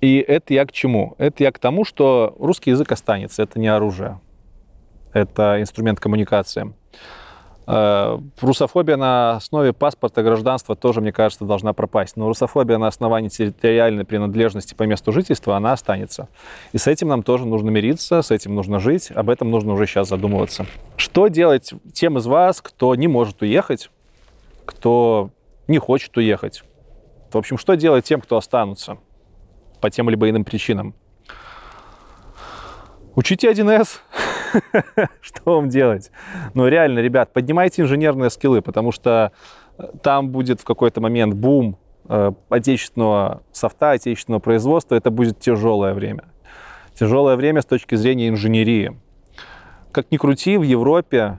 [0.00, 1.14] И это я к чему?
[1.18, 4.20] Это я к тому, что русский язык останется, это не оружие,
[5.12, 6.72] это инструмент коммуникации.
[7.70, 12.16] Э, русофобия на основе паспорта гражданства тоже, мне кажется, должна пропасть.
[12.16, 16.28] Но русофобия на основании территориальной принадлежности по месту жительства, она останется.
[16.72, 19.86] И с этим нам тоже нужно мириться, с этим нужно жить, об этом нужно уже
[19.86, 20.64] сейчас задумываться.
[20.96, 23.90] Что делать тем из вас, кто не может уехать,
[24.64, 25.28] кто
[25.66, 26.64] не хочет уехать?
[27.30, 28.96] В общем, что делать тем, кто останутся
[29.82, 30.94] по тем либо иным причинам?
[33.14, 33.98] Учите 1С.
[35.20, 36.10] что вам делать?
[36.54, 39.32] Ну, реально, ребят, поднимайте инженерные скиллы, потому что
[39.78, 44.94] э, там будет в какой-то момент бум э, отечественного софта, отечественного производства.
[44.94, 46.24] Это будет тяжелое время.
[46.94, 48.98] Тяжелое время с точки зрения инженерии.
[49.92, 51.38] Как ни крути, в Европе,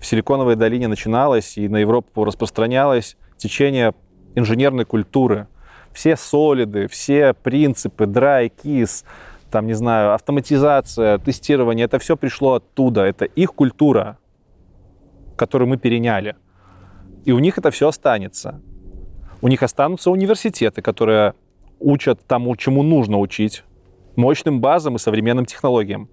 [0.00, 3.94] в Силиконовой долине начиналось и на Европу распространялось течение
[4.34, 5.48] инженерной культуры.
[5.92, 9.04] Все солиды, все принципы, dry, kiss,
[9.54, 14.18] там, не знаю, автоматизация, тестирование, это все пришло оттуда, это их культура,
[15.36, 16.34] которую мы переняли.
[17.24, 18.60] И у них это все останется.
[19.42, 21.34] У них останутся университеты, которые
[21.78, 23.62] учат тому, чему нужно учить,
[24.16, 26.08] мощным базам и современным технологиям.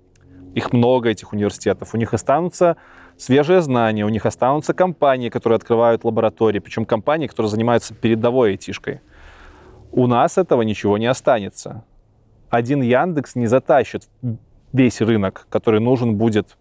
[0.53, 1.95] Их много, этих университетов.
[1.95, 2.77] У них останутся
[3.17, 9.01] свежие знания, у них останутся компании, которые открывают лаборатории, причем компании, которые занимаются передовой айтишкой.
[9.91, 11.83] У нас этого ничего не останется
[12.51, 14.07] один Яндекс не затащит
[14.73, 16.57] весь рынок, который нужен будет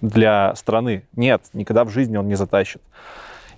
[0.00, 1.06] для страны.
[1.14, 2.80] Нет, никогда в жизни он не затащит.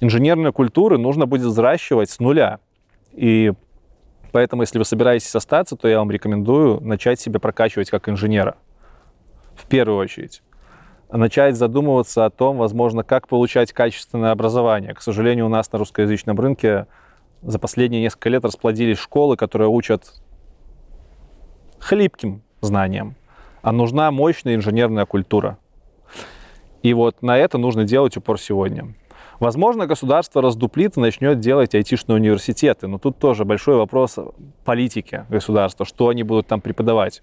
[0.01, 2.59] Инженерные культуры нужно будет взращивать с нуля.
[3.13, 3.53] И
[4.33, 8.57] поэтому, если вы собираетесь остаться, то я вам рекомендую начать себя прокачивать как инженера.
[9.55, 10.43] В первую очередь.
[11.13, 14.95] Начать задумываться о том, возможно, как получать качественное образование.
[14.95, 16.87] К сожалению, у нас на русскоязычном рынке
[17.43, 20.23] за последние несколько лет расплодились школы, которые учат
[21.81, 23.17] хлипким знаниям,
[23.63, 25.59] а нужна мощная инженерная культура.
[26.83, 28.95] И вот на это нужно делать упор сегодня.
[29.39, 34.19] Возможно, государство раздуплит и начнет делать айтишные университеты, но тут тоже большой вопрос
[34.65, 37.23] политики государства, что они будут там преподавать.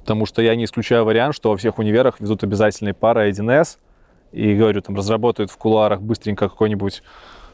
[0.00, 3.78] Потому что я не исключаю вариант, что во всех универах везут обязательные пары 1С,
[4.32, 7.02] и, говорю, там разработают в кулуарах быстренько какой-нибудь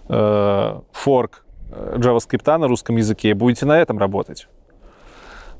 [0.08, 4.48] э, форк э, JavaScript на русском языке, и будете на этом работать.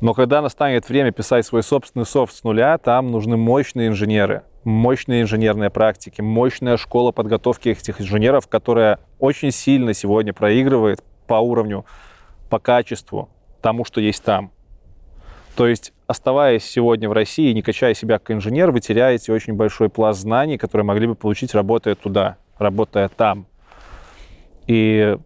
[0.00, 5.22] Но когда настанет время писать свой собственный софт с нуля, там нужны мощные инженеры, мощные
[5.22, 11.86] инженерные практики, мощная школа подготовки этих инженеров, которая очень сильно сегодня проигрывает по уровню,
[12.50, 13.30] по качеству
[13.62, 14.52] тому, что есть там.
[15.56, 19.88] То есть, оставаясь сегодня в России, не качая себя как инженер, вы теряете очень большой
[19.88, 23.46] пласт знаний, которые могли бы получить, работая туда, работая там.
[24.66, 25.16] И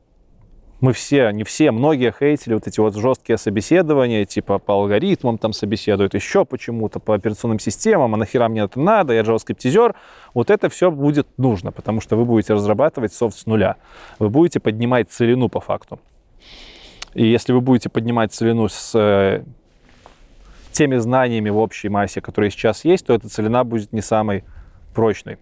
[0.81, 5.53] мы все, не все, многие хейтили вот эти вот жесткие собеседования, типа по алгоритмам там
[5.53, 9.95] собеседуют, еще почему-то по операционным системам, а нахера мне это надо, я JavaScript-тизер.
[10.33, 13.77] Вот это все будет нужно, потому что вы будете разрабатывать софт с нуля.
[14.19, 16.01] Вы будете поднимать целину по факту.
[17.15, 19.45] И если вы будете поднимать целину с э,
[20.73, 24.45] теми знаниями в общей массе, которые сейчас есть, то эта целина будет не самой
[24.95, 25.39] прочной.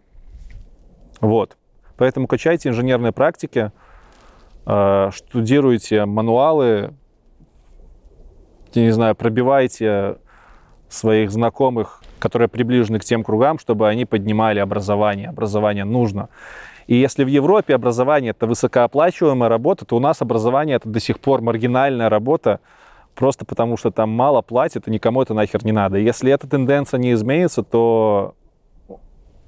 [1.21, 1.57] Вот.
[1.97, 3.73] Поэтому качайте инженерные практики,
[4.69, 6.93] штудируете мануалы,
[8.75, 10.19] я не знаю, пробивайте
[10.89, 15.29] своих знакомых, которые приближены к тем кругам, чтобы они поднимали образование.
[15.29, 16.29] Образование нужно.
[16.87, 21.21] И если в Европе образование это высокооплачиваемая работа, то у нас образование это до сих
[21.21, 22.61] пор маргинальная работа,
[23.15, 25.99] просто потому что там мало платят, и никому это нахер не надо.
[25.99, 28.35] И если эта тенденция не изменится, то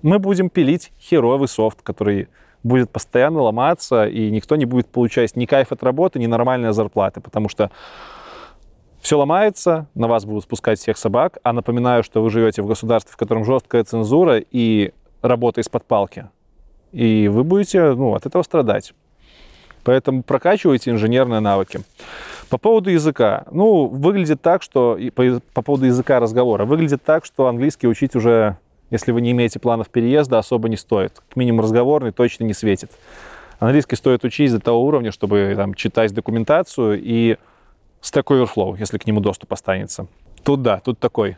[0.03, 2.29] мы будем пилить херовый софт, который
[2.63, 7.21] будет постоянно ломаться, и никто не будет получать ни кайф от работы, ни нормальной зарплаты,
[7.21, 7.71] потому что
[9.01, 13.13] все ломается, на вас будут спускать всех собак, а напоминаю, что вы живете в государстве,
[13.13, 14.93] в котором жесткая цензура и
[15.23, 16.29] работа из-под палки.
[16.93, 18.93] И вы будете ну, от этого страдать.
[19.85, 21.81] Поэтому прокачивайте инженерные навыки.
[22.51, 23.45] По поводу языка.
[23.51, 24.99] Ну, выглядит так, что...
[25.15, 26.67] По, по поводу языка разговора.
[26.67, 28.59] Выглядит так, что английский учить уже
[28.91, 31.23] если вы не имеете планов переезда, особо не стоит.
[31.33, 32.93] К минимум разговорный точно не светит.
[33.59, 37.37] Английский стоит учить до того уровня, чтобы там, читать документацию и
[38.03, 40.07] Stack Overflow, если к нему доступ останется.
[40.43, 41.37] Тут да, тут такой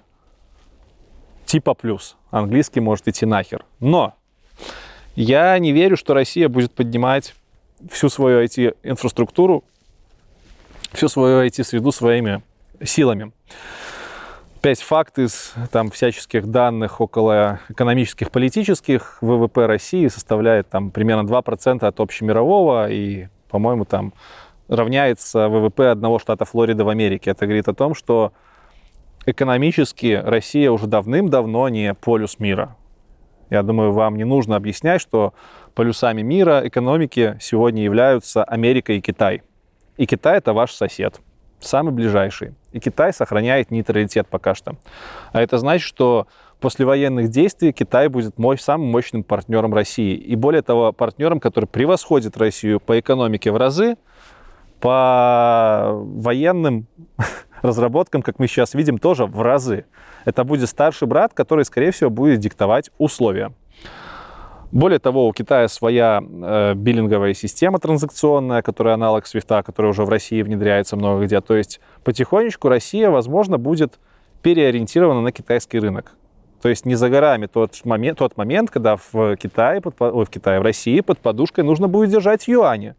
[1.45, 2.17] типа плюс.
[2.31, 3.65] Английский может идти нахер.
[3.81, 4.15] Но
[5.17, 7.35] я не верю, что Россия будет поднимать
[7.91, 9.65] всю свою IT-инфраструктуру,
[10.93, 12.43] всю свою IT-среду своими
[12.83, 13.33] силами.
[14.63, 19.19] 5 факт из там, всяческих данных около экономических, политических.
[19.21, 24.15] ВВП России составляет там, примерно 2% от общемирового и, по-моему, там
[24.69, 27.31] равняется ВВП одного штата Флорида в Америке.
[27.33, 28.33] Это говорит о том, что
[29.27, 32.77] экономически Россия уже давным-давно не полюс мира.
[33.51, 35.35] Я думаю, вам не нужно объяснять, что
[35.75, 39.43] полюсами мира экономики сегодня являются Америка и Китай.
[39.97, 41.21] И Китай это ваш сосед
[41.67, 42.55] самый ближайший.
[42.73, 44.77] И Китай сохраняет нейтралитет пока что.
[45.33, 46.27] А это значит, что
[46.61, 50.15] после военных действий Китай будет мощь, самым мощным партнером России.
[50.15, 53.97] И более того, партнером, который превосходит Россию по экономике в разы,
[54.81, 56.87] по военным
[57.63, 59.85] разработкам, как мы сейчас видим, тоже в разы.
[60.25, 63.53] Это будет старший брат, который, скорее всего, будет диктовать условия.
[64.73, 70.09] Более того, у Китая своя э, биллинговая система транзакционная, которая аналог свифта, которая уже в
[70.09, 71.43] России внедряется много где.
[71.43, 74.01] То есть потихонечку Россия, возможно, будет
[74.41, 76.17] переориентирована на китайский рынок.
[76.63, 80.31] То есть не за горами тот момент, тот момент когда в Китае, под, ой, в
[80.31, 82.95] Китае, в России под подушкой нужно будет держать юани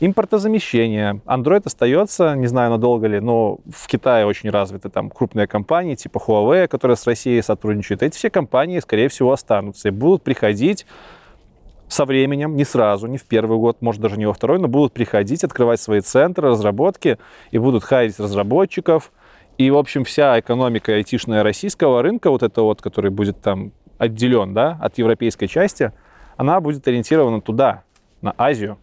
[0.00, 1.20] импортозамещение.
[1.26, 6.18] Android остается, не знаю, надолго ли, но в Китае очень развиты там крупные компании типа
[6.18, 8.02] Huawei, которые с Россией сотрудничают.
[8.02, 10.86] Эти все компании, скорее всего, останутся и будут приходить
[11.88, 14.92] со временем, не сразу, не в первый год, может даже не во второй, но будут
[14.92, 17.18] приходить, открывать свои центры разработки
[17.52, 19.12] и будут хайрить разработчиков.
[19.56, 24.52] И, в общем, вся экономика айтишная российского рынка, вот это вот, который будет там отделен
[24.52, 25.92] да, от европейской части,
[26.36, 27.84] она будет ориентирована туда,
[28.20, 28.78] на Азию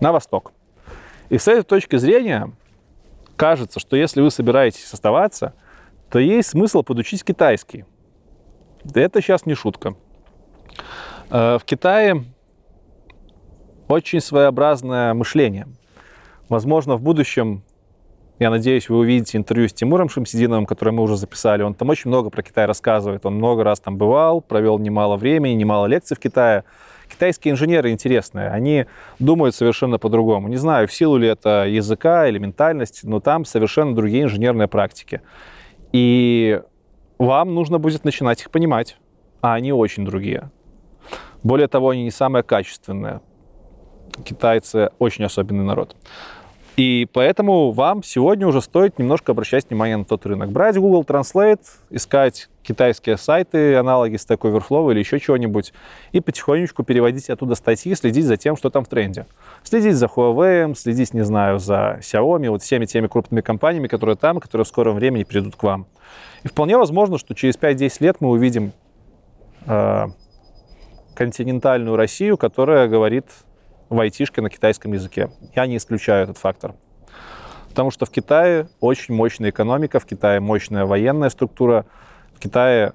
[0.00, 0.52] на восток.
[1.28, 2.52] И с этой точки зрения
[3.36, 5.54] кажется, что если вы собираетесь оставаться,
[6.10, 7.84] то есть смысл подучить китайский.
[8.94, 9.94] Это сейчас не шутка.
[11.30, 12.24] Э, в Китае
[13.88, 15.66] очень своеобразное мышление.
[16.48, 17.62] Возможно, в будущем,
[18.38, 21.62] я надеюсь, вы увидите интервью с Тимуром Шамсидиновым, которое мы уже записали.
[21.62, 23.26] Он там очень много про Китай рассказывает.
[23.26, 26.64] Он много раз там бывал, провел немало времени, немало лекций в Китае.
[27.08, 28.86] Китайские инженеры интересные, они
[29.18, 30.48] думают совершенно по-другому.
[30.48, 35.22] Не знаю, в силу ли это языка или ментальность, но там совершенно другие инженерные практики.
[35.92, 36.60] И
[37.18, 38.98] вам нужно будет начинать их понимать,
[39.40, 40.50] а они очень другие.
[41.42, 43.20] Более того, они не самые качественные.
[44.24, 45.96] Китайцы очень особенный народ.
[46.76, 50.50] И поэтому вам сегодня уже стоит немножко обращать внимание на тот рынок.
[50.50, 55.72] Брать Google Translate, искать китайские сайты, аналоги Stack Overflow или еще чего-нибудь,
[56.12, 59.24] и потихонечку переводить оттуда статьи, следить за тем, что там в тренде.
[59.62, 64.38] Следить за Huawei, следить, не знаю, за Xiaomi, вот всеми теми крупными компаниями, которые там,
[64.38, 65.86] которые в скором времени придут к вам.
[66.42, 68.72] И вполне возможно, что через 5-10 лет мы увидим
[69.64, 70.06] э,
[71.14, 73.24] континентальную Россию, которая говорит
[73.88, 75.30] в айтишке на китайском языке.
[75.54, 76.74] Я не исключаю этот фактор.
[77.68, 81.84] Потому что в Китае очень мощная экономика, в Китае мощная военная структура,
[82.34, 82.94] в Китае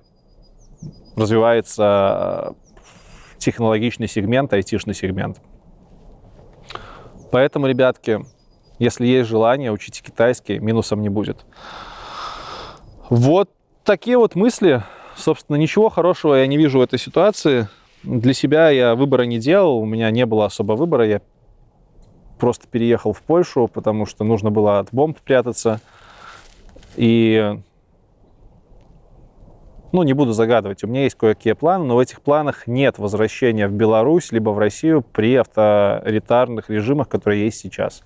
[1.16, 5.40] развивается э, технологичный сегмент, айтишный сегмент.
[7.32, 8.26] Поэтому, ребятки,
[8.80, 11.46] если есть желание, учите китайский, минусом не будет.
[13.10, 13.52] Вот
[13.84, 14.84] такие вот мысли.
[15.16, 17.68] Собственно, ничего хорошего я не вижу в этой ситуации.
[18.04, 21.06] Для себя я выбора не делал, у меня не было особо выбора.
[21.06, 21.22] Я
[22.40, 25.80] просто переехал в Польшу, потому что нужно было от бомб прятаться.
[26.96, 27.58] И
[29.92, 33.68] ну, не буду загадывать, у меня есть кое-какие планы, но в этих планах нет возвращения
[33.68, 38.04] в Беларусь либо в Россию при авторитарных режимах, которые есть сейчас.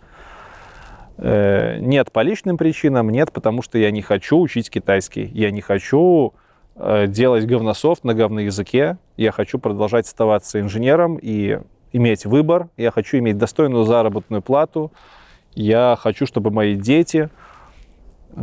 [1.17, 5.61] Э, нет по личным причинам, нет потому что я не хочу учить китайский, я не
[5.61, 6.33] хочу
[6.76, 8.97] делать говнософт на говноязыке.
[9.17, 11.59] Я хочу продолжать оставаться инженером и
[11.93, 12.69] иметь выбор.
[12.76, 14.91] Я хочу иметь достойную заработную плату.
[15.53, 17.30] Я хочу, чтобы мои дети,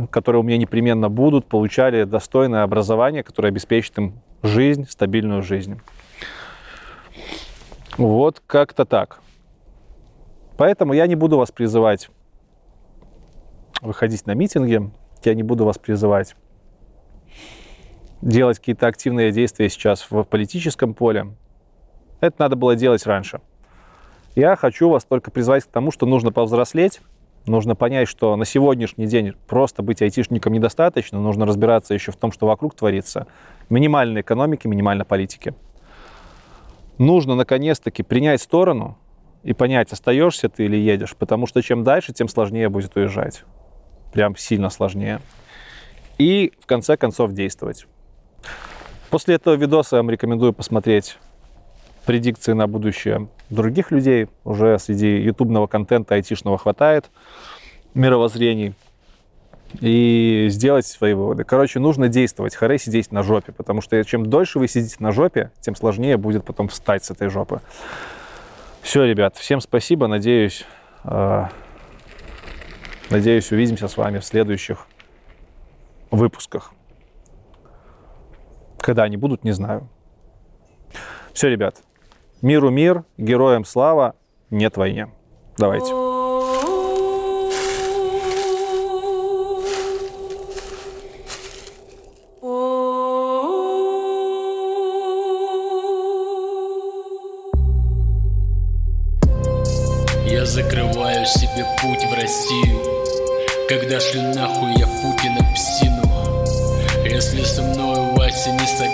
[0.09, 5.79] которые у меня непременно будут, получали достойное образование, которое обеспечит им жизнь, стабильную жизнь.
[7.97, 9.19] Вот как-то так.
[10.57, 12.09] Поэтому я не буду вас призывать
[13.81, 14.91] выходить на митинги,
[15.23, 16.35] я не буду вас призывать
[18.23, 21.27] делать какие-то активные действия сейчас в политическом поле.
[22.21, 23.41] Это надо было делать раньше.
[24.35, 27.01] Я хочу вас только призвать к тому, что нужно повзрослеть,
[27.45, 32.31] нужно понять, что на сегодняшний день просто быть айтишником недостаточно, нужно разбираться еще в том,
[32.31, 33.27] что вокруг творится.
[33.69, 35.53] Минимальной экономики, минимальной политики.
[36.97, 38.97] Нужно наконец-таки принять сторону
[39.43, 43.43] и понять, остаешься ты или едешь, потому что чем дальше, тем сложнее будет уезжать.
[44.13, 45.19] Прям сильно сложнее.
[46.17, 47.85] И в конце концов действовать.
[49.09, 51.17] После этого видоса я вам рекомендую посмотреть
[52.05, 54.27] предикции на будущее других людей.
[54.43, 57.09] Уже среди ютубного контента айтишного хватает
[57.93, 58.73] мировоззрений.
[59.79, 61.43] И сделать свои выводы.
[61.43, 62.55] Короче, нужно действовать.
[62.55, 66.45] Харе сидеть на жопе, потому что чем дольше вы сидите на жопе, тем сложнее будет
[66.45, 67.59] потом встать с этой жопы.
[68.81, 70.07] Все, ребят, всем спасибо.
[70.07, 70.65] Надеюсь,
[71.05, 71.45] э,
[73.09, 74.87] надеюсь, увидимся с вами в следующих
[76.11, 76.73] выпусках.
[78.83, 79.87] Когда они будут, не знаю.
[81.31, 81.77] Все, ребят.
[82.41, 84.15] Миру мир, героям слава,
[84.49, 85.07] нет войне.
[85.57, 86.02] Давайте.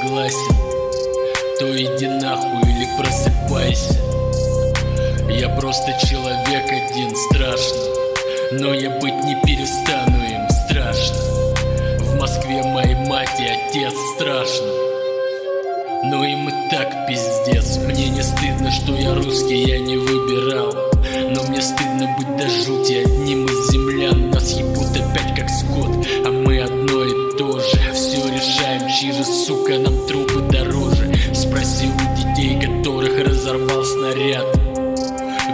[0.09, 0.55] Согласен.
[1.59, 3.93] То иди нахуй или просыпайся.
[5.29, 7.79] Я просто человек один, страшно.
[8.51, 11.17] Но я быть не перестану им, страшно.
[11.99, 14.67] В Москве моей мать и отец, страшно.
[16.05, 17.77] Но им и так пиздец.
[17.77, 20.73] Мне не стыдно, что я русский, я не выбирал.
[21.29, 24.31] Но мне стыдно быть до жути одним из землян.
[24.31, 25.28] Нас ебут опять
[34.09, 34.45] снаряд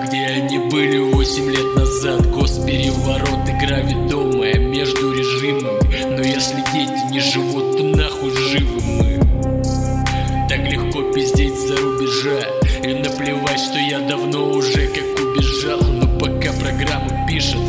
[0.08, 2.30] Где они были восемь лет назад.
[2.32, 6.16] Госпереворот, игра ведомая между режимами.
[6.16, 10.48] Но если дети не живут, то нахуй живы мы.
[10.48, 12.40] Так легко пиздеть за рубежа.
[12.84, 15.82] И наплевать, что я давно уже как убежал.
[15.82, 17.60] Но пока программу пишет